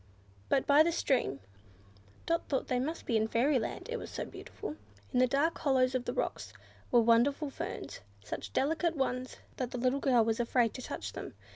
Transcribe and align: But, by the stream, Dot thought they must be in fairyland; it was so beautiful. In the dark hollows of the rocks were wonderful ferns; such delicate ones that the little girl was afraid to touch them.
But, 0.49 0.65
by 0.65 0.81
the 0.81 0.91
stream, 0.91 1.41
Dot 2.25 2.49
thought 2.49 2.69
they 2.69 2.79
must 2.79 3.05
be 3.05 3.15
in 3.17 3.27
fairyland; 3.27 3.87
it 3.87 3.97
was 3.97 4.09
so 4.09 4.25
beautiful. 4.25 4.75
In 5.13 5.19
the 5.19 5.27
dark 5.27 5.55
hollows 5.59 5.93
of 5.93 6.05
the 6.05 6.13
rocks 6.15 6.53
were 6.89 7.01
wonderful 7.01 7.51
ferns; 7.51 7.99
such 8.23 8.51
delicate 8.51 8.97
ones 8.97 9.37
that 9.57 9.69
the 9.69 9.77
little 9.77 9.99
girl 9.99 10.25
was 10.25 10.39
afraid 10.39 10.73
to 10.73 10.81
touch 10.81 11.13
them. 11.13 11.35